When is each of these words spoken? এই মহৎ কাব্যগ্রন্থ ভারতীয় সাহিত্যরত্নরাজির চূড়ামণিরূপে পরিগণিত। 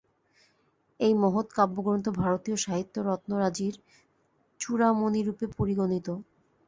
এই 0.99 1.13
মহৎ 1.15 1.47
কাব্যগ্রন্থ 1.53 2.05
ভারতীয় 2.19 2.57
সাহিত্যরত্নরাজির 2.57 3.75
চূড়ামণিরূপে 4.59 5.45
পরিগণিত। 5.57 6.07